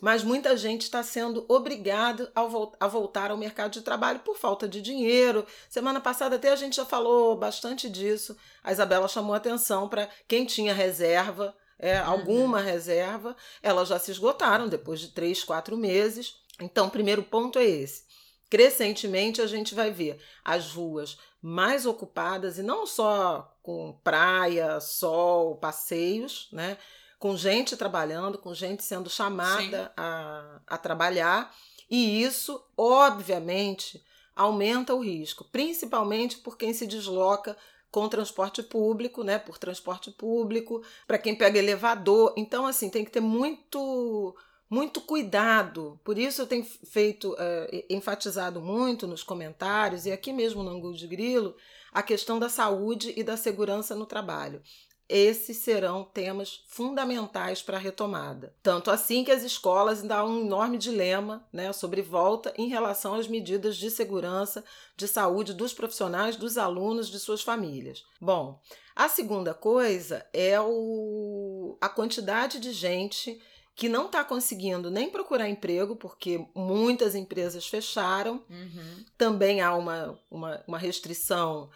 [0.00, 4.80] mas muita gente está sendo obrigada a voltar ao mercado de trabalho por falta de
[4.80, 5.46] dinheiro.
[5.68, 8.36] Semana passada até a gente já falou bastante disso.
[8.64, 12.10] A Isabela chamou atenção para quem tinha reserva é, uhum.
[12.10, 16.36] alguma reserva, elas já se esgotaram depois de três, quatro meses.
[16.60, 18.04] Então, o primeiro ponto é esse.
[18.48, 25.56] Crescentemente, a gente vai ver as ruas mais ocupadas e não só com praia, sol,
[25.56, 26.78] passeios, né?
[27.18, 31.52] com gente trabalhando, com gente sendo chamada a, a trabalhar.
[31.90, 34.04] E isso, obviamente,
[34.36, 37.56] aumenta o risco, principalmente por quem se desloca
[37.92, 42.32] com transporte público, né, por transporte público, para quem pega elevador.
[42.36, 44.34] Então, assim, tem que ter muito
[44.68, 46.00] muito cuidado.
[46.02, 50.94] Por isso eu tenho feito, é, enfatizado muito nos comentários e aqui mesmo no Angu
[50.94, 51.54] de Grilo,
[51.92, 54.62] a questão da saúde e da segurança no trabalho
[55.08, 58.54] esses serão temas fundamentais para a retomada.
[58.62, 63.14] Tanto assim que as escolas ainda há um enorme dilema né, sobre volta em relação
[63.14, 64.64] às medidas de segurança,
[64.96, 68.04] de saúde dos profissionais, dos alunos, de suas famílias.
[68.20, 68.60] Bom,
[68.94, 73.40] a segunda coisa é o, a quantidade de gente
[73.74, 78.44] que não está conseguindo nem procurar emprego, porque muitas empresas fecharam.
[78.48, 79.04] Uhum.
[79.16, 81.70] Também há uma, uma, uma restrição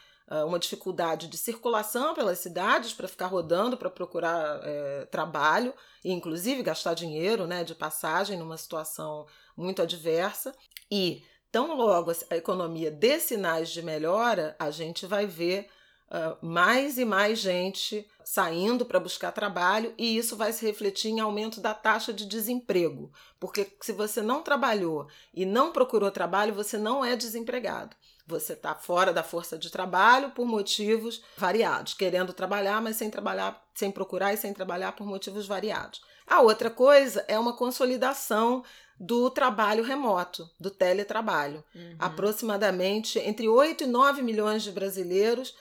[0.45, 5.73] uma dificuldade de circulação pelas cidades para ficar rodando para procurar é, trabalho
[6.05, 10.55] e inclusive gastar dinheiro né, de passagem numa situação muito adversa.
[10.91, 15.69] E tão logo a economia dê sinais de melhora, a gente vai ver
[16.11, 21.21] uh, mais e mais gente saindo para buscar trabalho e isso vai se refletir em
[21.21, 26.77] aumento da taxa de desemprego, porque se você não trabalhou e não procurou trabalho, você
[26.77, 27.97] não é desempregado.
[28.27, 33.65] Você está fora da força de trabalho por motivos variados, querendo trabalhar, mas sem trabalhar,
[33.75, 36.01] sem procurar e sem trabalhar por motivos variados.
[36.27, 38.65] A outra coisa é uma consolidação
[38.99, 41.62] do trabalho remoto, do teletrabalho.
[41.75, 41.97] Uhum.
[41.99, 45.55] Aproximadamente entre 8 e 9 milhões de brasileiros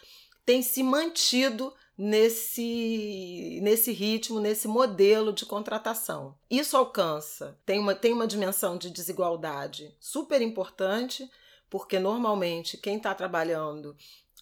[0.45, 6.35] tem se mantido nesse, nesse ritmo, nesse modelo de contratação.
[6.49, 11.29] Isso alcança, tem uma, tem uma dimensão de desigualdade super importante,
[11.69, 13.95] porque normalmente quem está trabalhando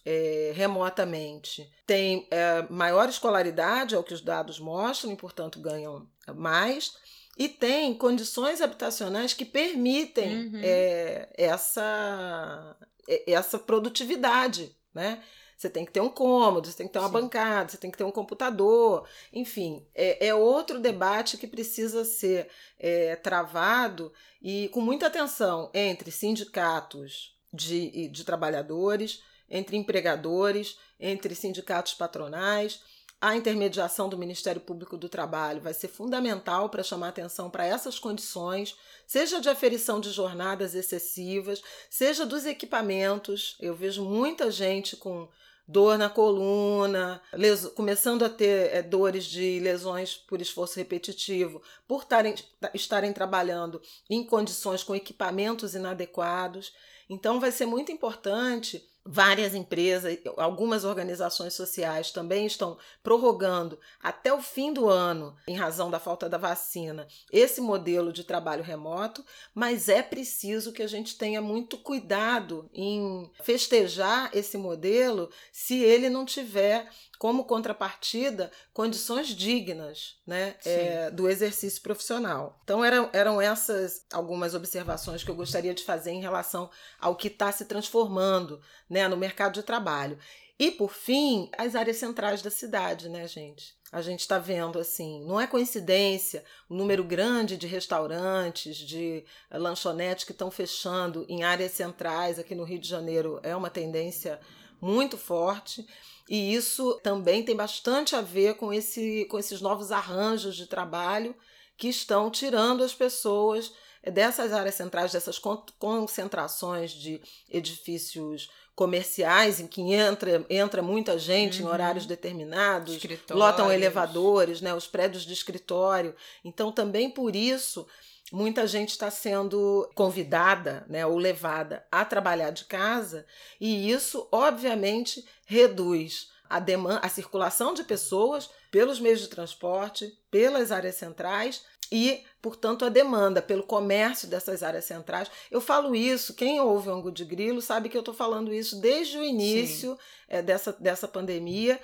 [0.04, 6.06] é, remotamente tem é, maior escolaridade, é o que os dados mostram, e portanto ganham
[6.34, 6.92] mais,
[7.38, 10.60] e tem condições habitacionais que permitem uhum.
[10.62, 12.76] é, essa,
[13.08, 15.22] é, essa produtividade, né?
[15.56, 17.14] Você tem que ter um cômodo, você tem que ter uma Sim.
[17.14, 19.08] bancada, você tem que ter um computador.
[19.32, 24.12] Enfim, é, é outro debate que precisa ser é, travado
[24.42, 32.80] e com muita atenção entre sindicatos de, de trabalhadores, entre empregadores, entre sindicatos patronais
[33.24, 37.98] a intermediação do Ministério Público do Trabalho vai ser fundamental para chamar atenção para essas
[37.98, 43.56] condições, seja de aferição de jornadas excessivas, seja dos equipamentos.
[43.58, 45.26] Eu vejo muita gente com
[45.66, 52.04] dor na coluna, leso, começando a ter é, dores de lesões por esforço repetitivo, por
[52.04, 52.34] tarem,
[52.74, 56.72] estarem trabalhando em condições com equipamentos inadequados.
[57.08, 64.40] Então, vai ser muito importante Várias empresas, algumas organizações sociais também estão prorrogando até o
[64.40, 69.22] fim do ano, em razão da falta da vacina, esse modelo de trabalho remoto,
[69.54, 76.08] mas é preciso que a gente tenha muito cuidado em festejar esse modelo se ele
[76.08, 82.60] não tiver como contrapartida condições dignas né, é, do exercício profissional.
[82.64, 87.28] Então, eram, eram essas algumas observações que eu gostaria de fazer em relação ao que
[87.28, 90.18] está se transformando né, no mercado de trabalho.
[90.58, 93.74] E, por fim, as áreas centrais da cidade, né, gente?
[93.90, 100.24] A gente está vendo assim, não é coincidência o número grande de restaurantes, de lanchonetes
[100.24, 103.38] que estão fechando em áreas centrais aqui no Rio de Janeiro.
[103.42, 104.40] É uma tendência
[104.80, 105.86] muito forte.
[106.28, 111.34] E isso também tem bastante a ver com, esse, com esses novos arranjos de trabalho
[111.76, 113.72] que estão tirando as pessoas
[114.12, 115.38] dessas áreas centrais, dessas
[115.78, 121.68] concentrações de edifícios comerciais em que entra, entra muita gente uhum.
[121.68, 122.98] em horários determinados,
[123.30, 126.14] lotam elevadores, né, os prédios de escritório.
[126.44, 127.86] Então, também por isso,
[128.34, 133.24] muita gente está sendo convidada né, ou levada a trabalhar de casa,
[133.60, 140.72] e isso, obviamente, reduz a, demanda, a circulação de pessoas pelos meios de transporte, pelas
[140.72, 145.30] áreas centrais e, portanto, a demanda pelo comércio dessas áreas centrais.
[145.48, 148.80] Eu falo isso, quem ouve o Angu de Grilo sabe que eu estou falando isso
[148.80, 149.96] desde o início
[150.28, 151.80] é, dessa, dessa pandemia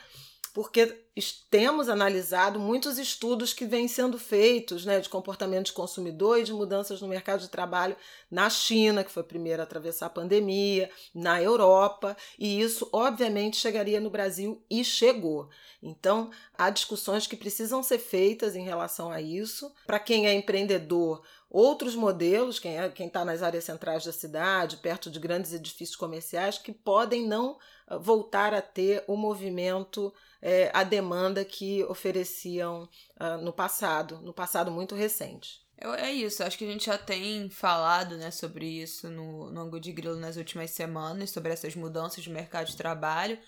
[0.52, 1.06] porque
[1.50, 6.52] temos analisado muitos estudos que vêm sendo feitos né, de comportamento de consumidor e de
[6.52, 7.96] mudanças no mercado de trabalho
[8.30, 13.56] na China, que foi a primeira a atravessar a pandemia, na Europa, e isso obviamente
[13.56, 15.48] chegaria no Brasil e chegou.
[15.82, 19.72] Então, há discussões que precisam ser feitas em relação a isso.
[19.86, 25.10] Para quem é empreendedor, outros modelos, quem é, está nas áreas centrais da cidade, perto
[25.10, 27.58] de grandes edifícios comerciais, que podem não
[27.88, 32.88] ah, voltar a ter o movimento é, a demanda que ofereciam
[33.20, 35.60] uh, no passado, no passado muito recente.
[35.98, 39.80] É isso, acho que a gente já tem falado né, sobre isso no, no Angu
[39.80, 43.38] de Grilo nas últimas semanas, sobre essas mudanças de mercado de trabalho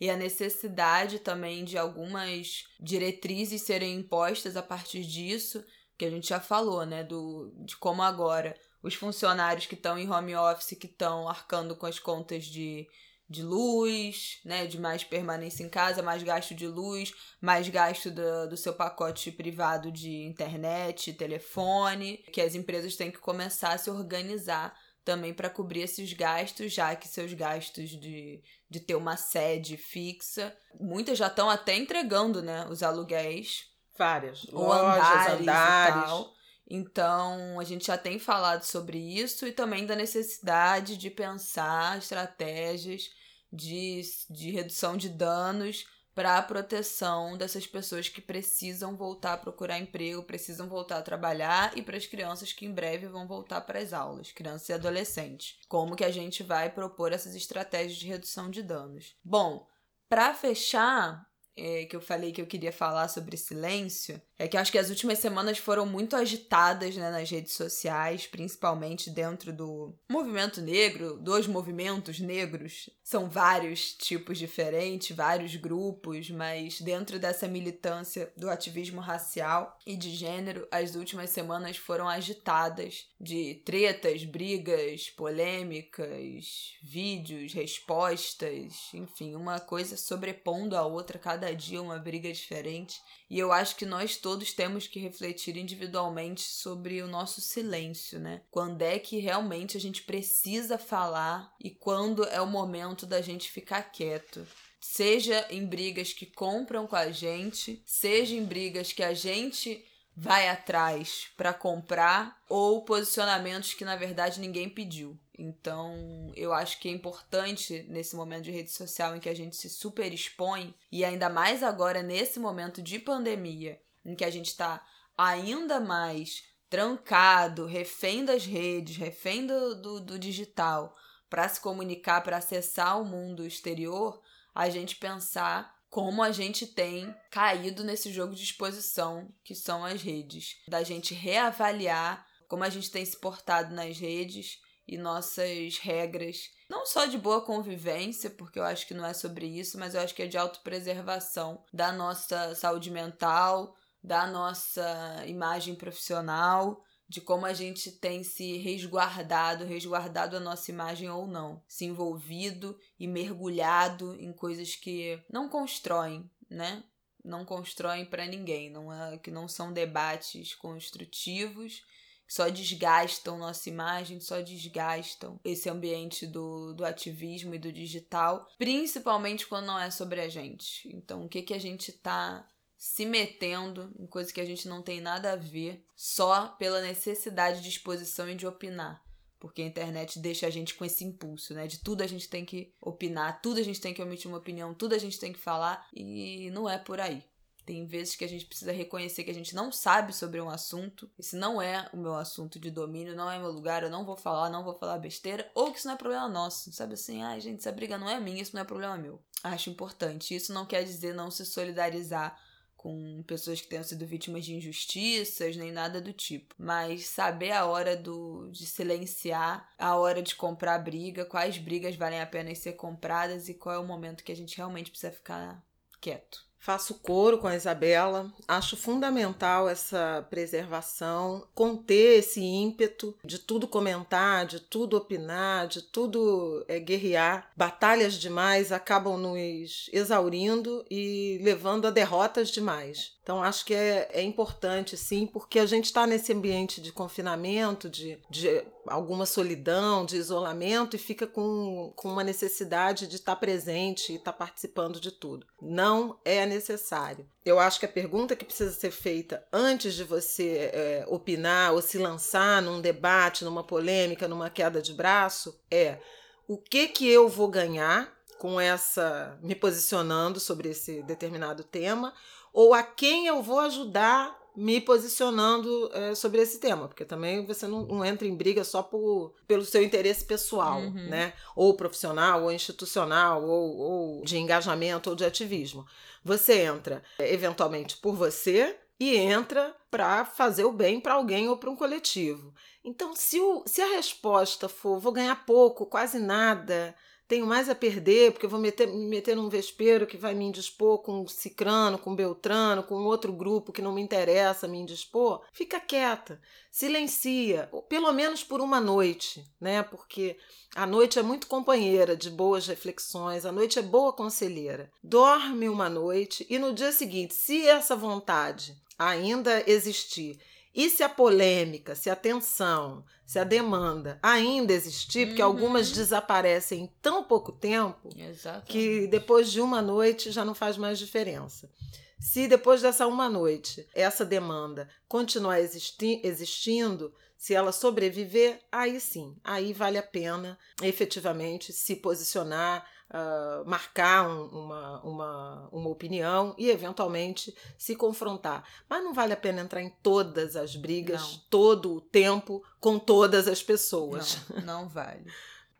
[0.00, 5.64] e a necessidade também de algumas diretrizes serem impostas a partir disso,
[5.96, 10.10] que a gente já falou, né, do, de como agora os funcionários que estão em
[10.10, 12.86] home office, que estão arcando com as contas de
[13.28, 18.48] de luz, né, de mais permanência em casa, mais gasto de luz, mais gasto do,
[18.50, 23.90] do seu pacote privado de internet, telefone, que as empresas têm que começar a se
[23.90, 29.76] organizar também para cobrir esses gastos, já que seus gastos de, de ter uma sede
[29.76, 33.73] fixa, muitas já estão até entregando, né, os aluguéis.
[33.96, 34.44] Várias.
[34.52, 36.26] Ou Lojas, andares, andares.
[36.68, 43.10] Então, a gente já tem falado sobre isso e também da necessidade de pensar estratégias
[43.52, 49.78] de, de redução de danos para a proteção dessas pessoas que precisam voltar a procurar
[49.78, 53.80] emprego, precisam voltar a trabalhar e para as crianças que em breve vão voltar para
[53.80, 55.58] as aulas, crianças e adolescentes.
[55.68, 59.16] Como que a gente vai propor essas estratégias de redução de danos?
[59.24, 59.66] Bom,
[60.08, 61.26] para fechar,
[61.56, 64.90] é, que eu falei que eu queria falar sobre silêncio, é que acho que as
[64.90, 71.46] últimas semanas foram muito agitadas né, nas redes sociais, principalmente dentro do movimento negro, dos
[71.46, 72.90] movimentos negros.
[73.02, 80.10] São vários tipos diferentes, vários grupos, mas dentro dessa militância do ativismo racial e de
[80.10, 89.96] gênero, as últimas semanas foram agitadas de tretas, brigas, polêmicas, vídeos, respostas, enfim, uma coisa
[89.96, 93.00] sobrepondo a outra, cada dia uma briga diferente.
[93.28, 98.42] E eu acho que nós todos temos que refletir individualmente sobre o nosso silêncio, né?
[98.50, 103.50] Quando é que realmente a gente precisa falar e quando é o momento da gente
[103.50, 104.46] ficar quieto.
[104.80, 109.84] Seja em brigas que compram com a gente, seja em brigas que a gente
[110.16, 115.18] vai atrás para comprar ou posicionamentos que na verdade ninguém pediu.
[115.36, 119.56] Então, eu acho que é importante nesse momento de rede social em que a gente
[119.56, 124.46] se super expõe e ainda mais agora nesse momento de pandemia, em que a gente
[124.46, 124.84] está
[125.16, 130.96] ainda mais trancado, refém das redes, refém do, do, do digital,
[131.28, 134.20] para se comunicar, para acessar o mundo exterior,
[134.54, 140.02] a gente pensar como a gente tem caído nesse jogo de exposição que são as
[140.02, 140.56] redes.
[140.68, 146.84] Da gente reavaliar como a gente tem se portado nas redes e nossas regras, não
[146.84, 150.14] só de boa convivência, porque eu acho que não é sobre isso, mas eu acho
[150.14, 157.52] que é de autopreservação da nossa saúde mental, da nossa imagem profissional de como a
[157.52, 164.32] gente tem se resguardado, resguardado a nossa imagem ou não, se envolvido e mergulhado em
[164.32, 166.82] coisas que não constroem, né?
[167.22, 171.84] Não constroem para ninguém, não é que não são debates construtivos,
[172.26, 178.46] que só desgastam nossa imagem, só desgastam esse ambiente do, do ativismo e do digital,
[178.58, 180.88] principalmente quando não é sobre a gente.
[180.94, 182.48] Então, o que que a gente tá
[182.84, 187.62] se metendo em coisas que a gente não tem nada a ver, só pela necessidade
[187.62, 189.02] de exposição e de opinar.
[189.40, 191.66] Porque a internet deixa a gente com esse impulso, né?
[191.66, 194.74] De tudo a gente tem que opinar, tudo a gente tem que emitir uma opinião,
[194.74, 197.24] tudo a gente tem que falar, e não é por aí.
[197.64, 201.10] Tem vezes que a gente precisa reconhecer que a gente não sabe sobre um assunto.
[201.18, 204.16] Esse não é o meu assunto de domínio, não é meu lugar, eu não vou
[204.16, 205.50] falar, não vou falar besteira.
[205.54, 206.70] Ou que isso não é problema nosso.
[206.72, 209.20] Sabe assim, ai ah, gente, essa briga não é minha, isso não é problema meu.
[209.42, 210.34] Acho importante.
[210.34, 212.38] Isso não quer dizer não se solidarizar
[212.84, 216.54] com pessoas que tenham sido vítimas de injustiças, nem nada do tipo.
[216.58, 222.20] Mas saber a hora do, de silenciar, a hora de comprar briga, quais brigas valem
[222.20, 225.64] a pena ser compradas e qual é o momento que a gente realmente precisa ficar
[225.98, 226.44] quieto.
[226.64, 234.46] Faço coro com a Isabela, acho fundamental essa preservação, conter esse ímpeto de tudo comentar,
[234.46, 237.50] de tudo opinar, de tudo é, guerrear.
[237.54, 243.12] Batalhas demais acabam nos exaurindo e levando a derrotas demais.
[243.22, 247.90] Então, acho que é, é importante, sim, porque a gente está nesse ambiente de confinamento,
[247.90, 253.40] de, de alguma solidão, de isolamento, e fica com, com uma necessidade de estar tá
[253.40, 255.46] presente e estar tá participando de tudo.
[255.60, 257.26] Não é necessário.
[257.44, 261.82] Eu acho que a pergunta que precisa ser feita antes de você é, opinar ou
[261.82, 265.98] se lançar num debate, numa polêmica, numa queda de braço, é
[266.46, 272.12] o que, que eu vou ganhar com essa me posicionando sobre esse determinado tema
[272.52, 277.66] ou a quem eu vou ajudar me posicionando é, sobre esse tema, porque também você
[277.66, 281.08] não, não, entra em briga só por, pelo seu interesse pessoal, uhum.
[281.08, 281.32] né?
[281.56, 285.84] Ou profissional, ou institucional, ou, ou de engajamento, ou de ativismo.
[286.22, 291.56] Você entra é, eventualmente por você e entra para fazer o bem para alguém ou
[291.56, 292.54] para um coletivo.
[292.84, 296.94] Então, se, o, se a resposta for vou ganhar pouco, quase nada,
[297.34, 300.44] tenho mais a perder, porque eu vou meter, me meter num vespeiro que vai me
[300.44, 305.80] indispor com Cicrano, com Beltrano, com outro grupo que não me interessa me indispor, fica
[305.80, 309.82] quieta, silencia, pelo menos por uma noite, né?
[309.82, 310.36] Porque
[310.76, 314.88] a noite é muito companheira de boas reflexões, a noite é boa conselheira.
[315.02, 320.38] Dorme uma noite e no dia seguinte, se essa vontade ainda existir
[320.74, 325.48] e se a polêmica, se a tensão, se a demanda ainda existir, porque uhum.
[325.48, 328.66] algumas desaparecem em tão pouco tempo Exatamente.
[328.66, 331.70] que depois de uma noite já não faz mais diferença.
[332.18, 339.36] Se depois dessa uma noite essa demanda continuar existi existindo, se ela sobreviver, aí sim,
[339.44, 346.70] aí vale a pena efetivamente se posicionar, uh, marcar um, uma, uma, uma opinião e,
[346.70, 348.64] eventualmente, se confrontar.
[348.88, 351.40] Mas não vale a pena entrar em todas as brigas, não.
[351.50, 354.38] todo o tempo, com todas as pessoas.
[354.48, 355.24] Não, não vale.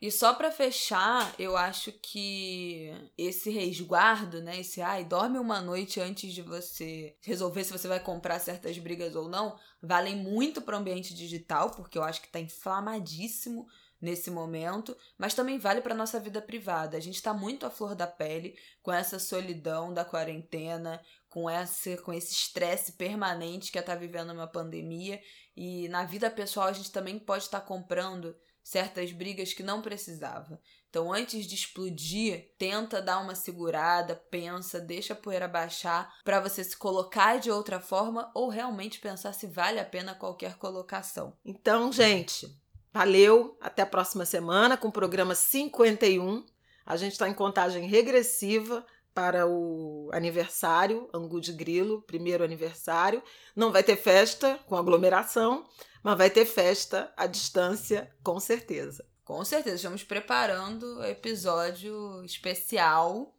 [0.04, 5.98] E só para fechar, eu acho que esse resguardo, né, esse ai, dorme uma noite
[5.98, 10.76] antes de você resolver se você vai comprar certas brigas ou não, valem muito para
[10.76, 13.66] o ambiente digital, porque eu acho que tá inflamadíssimo
[14.04, 16.96] nesse momento, mas também vale para nossa vida privada.
[16.96, 21.00] A gente está muito à flor da pele com essa solidão da quarentena,
[21.30, 25.20] com esse com esse estresse permanente que é estar tá vivendo uma pandemia
[25.56, 29.82] e na vida pessoal a gente também pode estar tá comprando certas brigas que não
[29.82, 30.60] precisava.
[30.88, 36.62] Então, antes de explodir, tenta dar uma segurada, pensa, deixa a poeira baixar para você
[36.62, 41.36] se colocar de outra forma ou realmente pensar se vale a pena qualquer colocação.
[41.44, 42.46] Então, gente,
[42.94, 43.58] valeu.
[43.60, 46.46] Até a próxima semana com o programa 51.
[46.86, 53.22] A gente está em contagem regressiva para o aniversário, Angu de Grilo, primeiro aniversário.
[53.54, 55.64] Não vai ter festa com aglomeração,
[56.02, 59.04] mas vai ter festa à distância, com certeza.
[59.24, 63.34] Com certeza, estamos preparando episódio especial.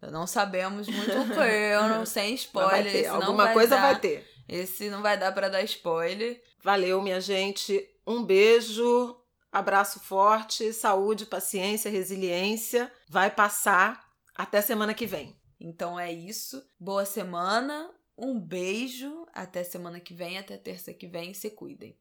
[0.00, 2.86] Não sabemos muito o que, sem spoiler.
[2.86, 4.28] Esse Alguma vai coisa dar, vai ter.
[4.48, 6.42] Esse não vai dar para dar spoiler.
[6.62, 7.88] Valeu, minha gente.
[8.06, 9.16] Um beijo,
[9.50, 12.92] abraço forte, saúde, paciência, resiliência.
[13.08, 14.10] Vai passar.
[14.34, 15.36] Até semana que vem.
[15.60, 16.62] Então é isso.
[16.78, 17.90] Boa semana.
[18.16, 19.26] Um beijo.
[19.32, 21.32] Até semana que vem, até terça que vem.
[21.34, 21.96] Se cuidem.